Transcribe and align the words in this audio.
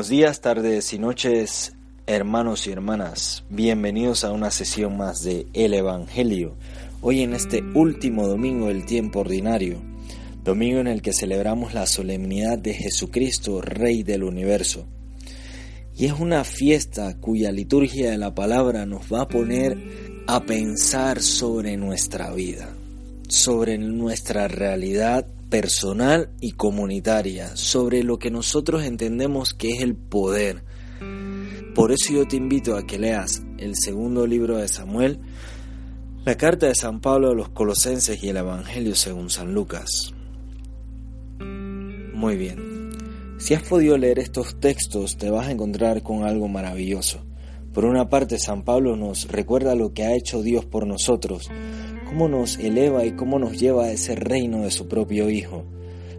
Buenos 0.00 0.08
días, 0.08 0.40
tardes 0.40 0.94
y 0.94 0.98
noches, 0.98 1.74
hermanos 2.06 2.66
y 2.66 2.70
hermanas. 2.72 3.44
Bienvenidos 3.50 4.24
a 4.24 4.32
una 4.32 4.50
sesión 4.50 4.96
más 4.96 5.22
de 5.22 5.46
El 5.52 5.74
Evangelio. 5.74 6.56
Hoy 7.02 7.20
en 7.20 7.34
este 7.34 7.62
último 7.74 8.26
domingo 8.26 8.68
del 8.68 8.86
tiempo 8.86 9.20
ordinario, 9.20 9.76
domingo 10.42 10.80
en 10.80 10.86
el 10.86 11.02
que 11.02 11.12
celebramos 11.12 11.74
la 11.74 11.84
solemnidad 11.84 12.56
de 12.56 12.72
Jesucristo, 12.72 13.60
Rey 13.60 14.02
del 14.02 14.24
universo. 14.24 14.86
Y 15.94 16.06
es 16.06 16.14
una 16.18 16.44
fiesta 16.44 17.18
cuya 17.20 17.52
liturgia 17.52 18.10
de 18.10 18.16
la 18.16 18.34
palabra 18.34 18.86
nos 18.86 19.02
va 19.12 19.20
a 19.20 19.28
poner 19.28 19.76
a 20.26 20.40
pensar 20.46 21.20
sobre 21.20 21.76
nuestra 21.76 22.32
vida, 22.32 22.70
sobre 23.28 23.76
nuestra 23.76 24.48
realidad 24.48 25.26
personal 25.50 26.30
y 26.40 26.52
comunitaria, 26.52 27.56
sobre 27.56 28.02
lo 28.02 28.18
que 28.18 28.30
nosotros 28.30 28.84
entendemos 28.84 29.52
que 29.52 29.70
es 29.70 29.82
el 29.82 29.96
poder. 29.96 30.64
Por 31.74 31.92
eso 31.92 32.12
yo 32.12 32.26
te 32.26 32.36
invito 32.36 32.76
a 32.76 32.86
que 32.86 32.98
leas 32.98 33.42
el 33.58 33.74
segundo 33.76 34.26
libro 34.26 34.56
de 34.56 34.68
Samuel, 34.68 35.20
la 36.24 36.36
carta 36.36 36.66
de 36.66 36.74
San 36.74 37.00
Pablo 37.00 37.30
a 37.30 37.34
los 37.34 37.50
Colosenses 37.50 38.22
y 38.22 38.28
el 38.28 38.36
Evangelio 38.36 38.94
según 38.94 39.28
San 39.30 39.52
Lucas. 39.52 40.14
Muy 41.40 42.36
bien. 42.36 42.90
Si 43.38 43.54
has 43.54 43.62
podido 43.62 43.96
leer 43.96 44.18
estos 44.18 44.60
textos 44.60 45.16
te 45.16 45.30
vas 45.30 45.48
a 45.48 45.52
encontrar 45.52 46.02
con 46.02 46.24
algo 46.24 46.46
maravilloso. 46.48 47.24
Por 47.72 47.84
una 47.84 48.08
parte, 48.08 48.38
San 48.38 48.64
Pablo 48.64 48.96
nos 48.96 49.28
recuerda 49.28 49.74
lo 49.74 49.94
que 49.94 50.02
ha 50.04 50.14
hecho 50.14 50.42
Dios 50.42 50.66
por 50.66 50.86
nosotros, 50.86 51.48
cómo 52.10 52.28
nos 52.28 52.58
eleva 52.58 53.06
y 53.06 53.12
cómo 53.12 53.38
nos 53.38 53.56
lleva 53.56 53.84
a 53.84 53.92
ese 53.92 54.16
reino 54.16 54.64
de 54.64 54.72
su 54.72 54.88
propio 54.88 55.30
Hijo. 55.30 55.64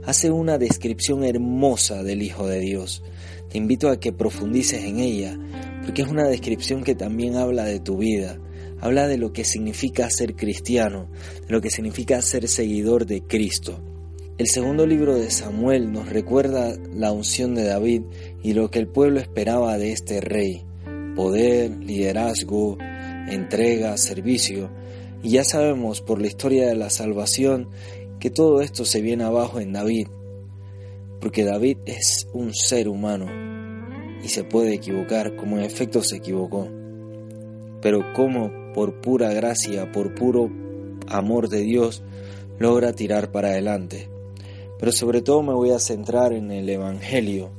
Hace 0.06 0.32
una 0.32 0.58
descripción 0.58 1.26
hermosa 1.26 2.02
del 2.02 2.24
Hijo 2.24 2.48
de 2.48 2.62
Dios. 2.62 3.04
Te 3.50 3.58
invito 3.58 3.90
a 3.90 4.00
que 4.00 4.14
profundices 4.14 4.86
en 4.86 5.00
ella, 5.00 5.38
porque 5.84 6.04
es 6.04 6.08
una 6.08 6.30
descripción 6.30 6.86
que 6.86 6.96
también 6.96 7.36
habla 7.36 7.66
de 7.66 7.82
tu 7.82 7.98
vida, 7.98 8.40
habla 8.80 9.10
de 9.10 9.18
lo 9.18 9.34
que 9.34 9.44
significa 9.44 10.10
ser 10.10 10.38
cristiano, 10.38 11.10
de 11.46 11.52
lo 11.52 11.60
que 11.60 11.70
significa 11.70 12.22
ser 12.22 12.48
seguidor 12.48 13.06
de 13.06 13.24
Cristo. 13.24 13.84
El 14.38 14.48
segundo 14.48 14.88
libro 14.88 15.16
de 15.18 15.30
Samuel 15.30 15.92
nos 15.92 16.08
recuerda 16.08 16.74
la 16.94 17.12
unción 17.12 17.54
de 17.54 17.66
David 17.66 18.04
y 18.42 18.54
lo 18.54 18.72
que 18.72 18.80
el 18.80 18.88
pueblo 18.88 19.20
esperaba 19.20 19.78
de 19.78 19.92
este 19.92 20.22
rey. 20.22 20.64
Poder, 21.18 21.84
liderazgo, 21.84 22.78
entrega, 23.30 23.98
servicio, 23.98 24.72
y 25.24 25.32
ya 25.32 25.44
sabemos 25.44 26.02
por 26.02 26.20
la 26.20 26.28
historia 26.28 26.68
de 26.68 26.76
la 26.76 26.90
salvación 26.90 27.70
que 28.20 28.30
todo 28.30 28.62
esto 28.62 28.86
se 28.86 29.02
viene 29.02 29.24
abajo 29.24 29.60
en 29.60 29.74
David, 29.74 30.08
porque 31.20 31.44
David 31.44 31.78
es 31.86 32.28
un 32.34 32.54
ser 32.54 32.88
humano 32.88 33.28
y 34.24 34.30
se 34.30 34.44
puede 34.44 34.74
equivocar 34.74 35.36
como 35.36 35.58
en 35.58 35.64
efecto 35.64 36.02
se 36.04 36.18
equivocó. 36.18 36.68
Pero 37.82 38.14
como 38.14 38.52
por 38.74 39.02
pura 39.02 39.34
gracia, 39.34 39.92
por 39.92 40.14
puro 40.16 40.50
amor 41.08 41.50
de 41.50 41.62
Dios, 41.62 42.04
logra 42.60 42.94
tirar 42.94 43.32
para 43.32 43.50
adelante. 43.50 44.10
Pero 44.80 44.92
sobre 44.92 45.22
todo 45.22 45.44
me 45.44 45.54
voy 45.54 45.72
a 45.72 45.80
centrar 45.80 46.34
en 46.34 46.52
el 46.52 46.70
Evangelio, 46.70 47.52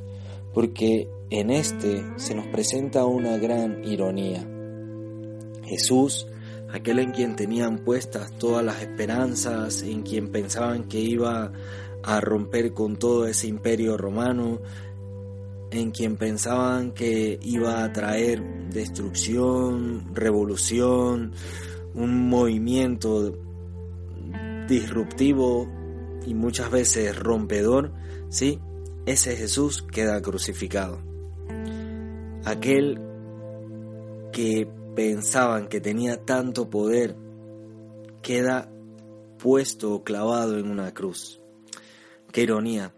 porque 0.54 1.08
en 1.30 1.50
este 1.50 2.02
se 2.16 2.34
nos 2.34 2.46
presenta 2.46 3.04
una 3.04 3.36
gran 3.38 3.84
ironía. 3.84 4.46
Jesús 5.64 6.26
aquel 6.72 6.98
en 6.98 7.12
quien 7.12 7.36
tenían 7.36 7.78
puestas 7.78 8.32
todas 8.38 8.64
las 8.64 8.80
esperanzas, 8.80 9.82
en 9.82 10.02
quien 10.02 10.28
pensaban 10.28 10.84
que 10.84 11.00
iba 11.00 11.52
a 12.02 12.20
romper 12.20 12.72
con 12.72 12.96
todo 12.96 13.26
ese 13.26 13.46
imperio 13.46 13.96
romano, 13.96 14.60
en 15.70 15.90
quien 15.90 16.16
pensaban 16.16 16.92
que 16.92 17.38
iba 17.42 17.84
a 17.84 17.92
traer 17.92 18.42
destrucción, 18.70 20.14
revolución, 20.14 21.32
un 21.94 22.28
movimiento 22.28 23.38
disruptivo 24.68 25.68
y 26.26 26.34
muchas 26.34 26.70
veces 26.70 27.18
rompedor, 27.18 27.92
sí, 28.28 28.58
ese 29.06 29.36
Jesús 29.36 29.82
queda 29.82 30.20
crucificado. 30.22 31.00
Aquel 32.44 33.00
que 34.32 34.68
pensaban 34.94 35.68
que 35.68 35.80
tenía 35.80 36.24
tanto 36.24 36.70
poder 36.70 37.16
queda 38.22 38.70
puesto 39.38 39.92
o 39.92 40.04
clavado 40.04 40.58
en 40.58 40.70
una 40.70 40.94
cruz. 40.94 41.40
Qué 42.30 42.42
ironía. 42.42 42.94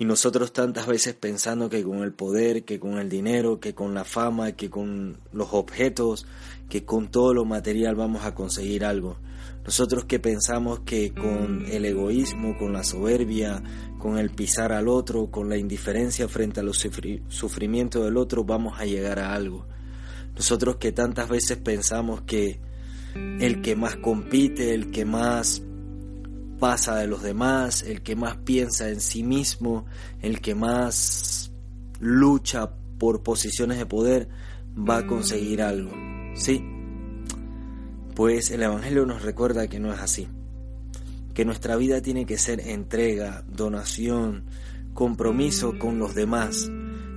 Y 0.00 0.04
nosotros 0.04 0.52
tantas 0.52 0.86
veces 0.86 1.14
pensando 1.14 1.68
que 1.68 1.82
con 1.82 2.04
el 2.04 2.12
poder, 2.12 2.64
que 2.64 2.78
con 2.78 2.98
el 2.98 3.08
dinero, 3.08 3.58
que 3.58 3.74
con 3.74 3.94
la 3.94 4.04
fama, 4.04 4.52
que 4.52 4.70
con 4.70 5.20
los 5.32 5.48
objetos, 5.52 6.26
que 6.68 6.84
con 6.84 7.10
todo 7.10 7.34
lo 7.34 7.44
material 7.44 7.96
vamos 7.96 8.24
a 8.24 8.34
conseguir 8.34 8.84
algo. 8.84 9.16
Nosotros 9.64 10.04
que 10.04 10.20
pensamos 10.20 10.80
que 10.80 11.12
con 11.12 11.66
el 11.66 11.84
egoísmo, 11.84 12.56
con 12.56 12.72
la 12.72 12.84
soberbia, 12.84 13.62
con 13.98 14.18
el 14.18 14.30
pisar 14.30 14.72
al 14.72 14.86
otro, 14.86 15.32
con 15.32 15.48
la 15.48 15.56
indiferencia 15.56 16.28
frente 16.28 16.60
a 16.60 16.62
los 16.62 16.78
sufrimientos 17.28 18.04
del 18.04 18.16
otro, 18.18 18.44
vamos 18.44 18.78
a 18.78 18.84
llegar 18.84 19.18
a 19.18 19.34
algo. 19.34 19.66
Nosotros 20.38 20.76
que 20.76 20.92
tantas 20.92 21.28
veces 21.28 21.58
pensamos 21.58 22.22
que 22.22 22.60
el 23.14 23.60
que 23.60 23.74
más 23.74 23.96
compite, 23.96 24.72
el 24.72 24.92
que 24.92 25.04
más 25.04 25.62
pasa 26.60 26.96
de 26.96 27.08
los 27.08 27.22
demás, 27.22 27.82
el 27.82 28.02
que 28.02 28.14
más 28.14 28.36
piensa 28.36 28.88
en 28.88 29.00
sí 29.00 29.24
mismo, 29.24 29.86
el 30.22 30.40
que 30.40 30.54
más 30.54 31.50
lucha 31.98 32.70
por 32.98 33.24
posiciones 33.24 33.78
de 33.78 33.86
poder, 33.86 34.28
va 34.76 34.98
a 34.98 35.06
conseguir 35.08 35.60
algo. 35.60 35.90
¿Sí? 36.36 36.64
Pues 38.14 38.52
el 38.52 38.62
Evangelio 38.62 39.06
nos 39.06 39.22
recuerda 39.22 39.66
que 39.66 39.80
no 39.80 39.92
es 39.92 39.98
así. 39.98 40.28
Que 41.34 41.44
nuestra 41.44 41.74
vida 41.74 42.00
tiene 42.00 42.26
que 42.26 42.38
ser 42.38 42.60
entrega, 42.60 43.44
donación, 43.48 44.44
compromiso 44.94 45.78
con 45.78 45.98
los 45.98 46.14
demás, 46.14 46.70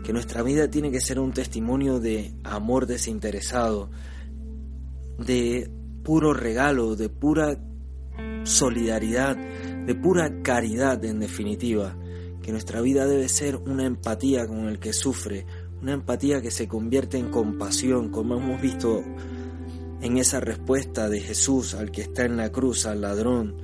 que 0.04 0.14
nuestra 0.14 0.42
vida 0.44 0.70
tiene 0.70 0.92
que 0.92 1.02
ser 1.02 1.20
un 1.20 1.32
testimonio 1.32 2.00
de 2.00 2.34
amor 2.44 2.88
desinteresado, 2.88 3.90
de 5.18 5.70
puro 6.04 6.34
regalo, 6.34 6.96
de 6.96 7.10
pura 7.10 7.58
solidaridad, 8.44 9.38
de 9.86 9.96
pura 9.96 10.42
caridad 10.42 11.04
en 11.06 11.20
definitiva, 11.20 11.98
que 12.42 12.52
nuestra 12.52 12.82
vida 12.82 13.06
debe 13.06 13.30
ser 13.30 13.58
una 13.58 13.86
empatía 13.86 14.48
con 14.48 14.68
el 14.68 14.80
que 14.80 14.94
sufre, 14.94 15.46
una 15.82 15.94
empatía 15.94 16.42
que 16.42 16.52
se 16.52 16.68
convierte 16.68 17.18
en 17.18 17.30
compasión, 17.30 18.10
como 18.10 18.38
hemos 18.38 18.62
visto 18.62 19.04
en 20.02 20.18
esa 20.18 20.40
respuesta 20.40 21.10
de 21.10 21.22
Jesús 21.22 21.76
al 21.76 21.92
que 21.92 22.02
está 22.02 22.26
en 22.26 22.38
la 22.38 22.52
cruz, 22.52 22.86
al 22.86 23.02
ladrón, 23.02 23.58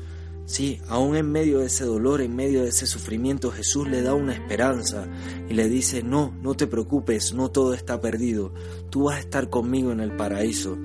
Sí, 0.48 0.80
aún 0.88 1.18
en 1.18 1.30
medio 1.30 1.60
de 1.60 1.66
ese 1.66 1.84
dolor, 1.84 2.22
en 2.22 2.34
medio 2.34 2.64
de 2.64 2.70
ese 2.70 2.88
sufrimiento, 2.88 3.52
Jesús 3.52 3.86
le 3.90 4.02
da 4.02 4.14
una 4.14 4.32
esperanza 4.32 5.06
y 5.50 5.54
le 5.54 5.68
dice, 5.68 6.04
no, 6.04 6.34
no 6.42 6.56
te 6.56 6.68
preocupes, 6.68 7.34
no 7.34 7.52
todo 7.52 7.74
está 7.74 8.00
perdido, 8.00 8.54
tú 8.90 9.04
vas 9.04 9.18
a 9.18 9.20
estar 9.20 9.50
conmigo 9.50 9.92
en 9.92 10.00
el 10.00 10.16
paraíso. 10.16 10.78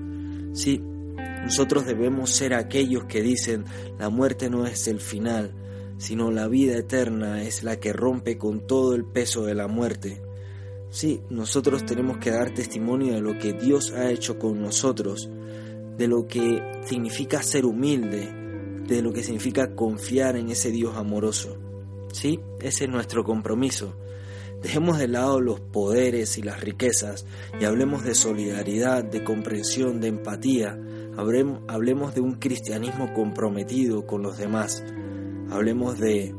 Sí, 0.53 0.83
nosotros 1.45 1.87
debemos 1.87 2.31
ser 2.31 2.55
aquellos 2.55 3.05
que 3.05 3.23
dicen, 3.23 3.65
la 4.01 4.09
muerte 4.09 4.51
no 4.51 4.67
es 4.67 4.89
el 4.89 4.99
final, 4.99 5.55
sino 5.97 6.33
la 6.33 6.49
vida 6.49 6.77
eterna 6.77 7.45
es 7.45 7.63
la 7.63 7.79
que 7.79 7.93
rompe 7.93 8.39
con 8.39 8.67
todo 8.67 8.97
el 8.97 9.05
peso 9.05 9.45
de 9.45 9.55
la 9.55 9.69
muerte. 9.69 10.21
Sí, 10.91 11.23
nosotros 11.31 11.87
tenemos 11.87 12.19
que 12.19 12.33
dar 12.33 12.53
testimonio 12.53 13.15
de 13.15 13.21
lo 13.21 13.39
que 13.39 13.53
Dios 13.53 13.93
ha 13.93 14.11
hecho 14.11 14.41
con 14.41 14.61
nosotros, 14.61 15.31
de 15.97 16.09
lo 16.09 16.27
que 16.27 16.81
significa 16.85 17.45
ser 17.45 17.65
humilde, 17.65 18.42
de 18.87 19.03
lo 19.03 19.13
que 19.13 19.23
significa 19.23 19.75
confiar 19.75 20.37
en 20.37 20.51
ese 20.51 20.71
Dios 20.71 20.97
amoroso. 20.97 21.59
¿Sí? 22.13 22.41
Ese 22.61 22.85
es 22.85 22.91
nuestro 22.91 23.25
compromiso. 23.25 23.97
Dejemos 24.63 24.99
de 24.99 25.09
lado 25.09 25.41
los 25.41 25.61
poderes 25.61 26.39
y 26.39 26.43
las 26.43 26.61
riquezas 26.61 27.27
y 27.61 27.65
hablemos 27.65 28.05
de 28.05 28.15
solidaridad, 28.15 29.03
de 29.03 29.25
comprensión, 29.25 30.01
de 30.01 30.09
empatía. 30.09 30.79
Hablemos 31.17 32.15
de 32.15 32.21
un 32.21 32.35
cristianismo 32.35 33.13
comprometido 33.13 34.07
con 34.07 34.23
los 34.23 34.39
demás. 34.39 34.85
Hablemos 35.51 35.99
de 35.99 36.35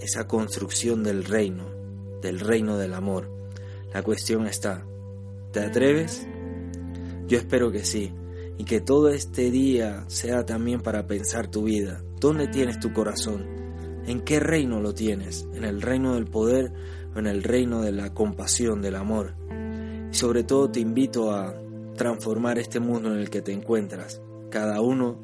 esa 0.00 0.26
construcción 0.26 1.04
del 1.04 1.24
reino, 1.24 1.64
del 2.20 2.40
reino 2.40 2.76
del 2.78 2.94
amor. 2.94 3.30
La 3.94 4.02
cuestión 4.02 4.46
está, 4.46 4.84
¿te 5.52 5.60
atreves? 5.60 6.26
Yo 7.28 7.38
espero 7.38 7.70
que 7.70 7.84
sí, 7.84 8.12
y 8.58 8.64
que 8.64 8.80
todo 8.80 9.10
este 9.10 9.50
día 9.50 10.04
sea 10.08 10.46
también 10.46 10.80
para 10.80 11.06
pensar 11.06 11.48
tu 11.48 11.64
vida. 11.64 12.02
¿Dónde 12.20 12.48
tienes 12.48 12.80
tu 12.80 12.92
corazón? 12.92 13.46
¿En 14.06 14.20
qué 14.20 14.40
reino 14.40 14.80
lo 14.80 14.94
tienes? 14.94 15.46
¿En 15.54 15.64
el 15.64 15.82
reino 15.82 16.14
del 16.14 16.26
poder 16.26 16.72
o 17.14 17.18
en 17.18 17.26
el 17.26 17.42
reino 17.42 17.82
de 17.82 17.92
la 17.92 18.14
compasión, 18.14 18.80
del 18.80 18.96
amor? 18.96 19.34
Y 20.10 20.14
sobre 20.14 20.44
todo 20.44 20.70
te 20.70 20.80
invito 20.80 21.32
a 21.32 21.54
transformar 21.96 22.58
este 22.58 22.80
mundo 22.80 23.12
en 23.12 23.18
el 23.18 23.30
que 23.30 23.42
te 23.42 23.52
encuentras, 23.52 24.20
cada 24.50 24.80
uno 24.80 25.18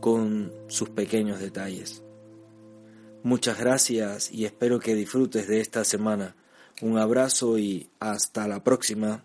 con 0.00 0.52
sus 0.68 0.90
pequeños 0.90 1.40
detalles. 1.40 2.02
Muchas 3.22 3.58
gracias 3.58 4.30
y 4.30 4.44
espero 4.44 4.78
que 4.78 4.94
disfrutes 4.94 5.48
de 5.48 5.60
esta 5.60 5.82
semana. 5.82 6.36
Un 6.82 6.98
abrazo 6.98 7.58
y 7.58 7.90
hasta 8.00 8.46
la 8.46 8.62
próxima. 8.62 9.24